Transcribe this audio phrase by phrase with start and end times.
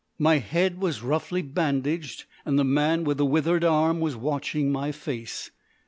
[0.17, 4.91] My head was roughly bandaged, and the man with the withered arm was watching my
[4.91, 5.51] face.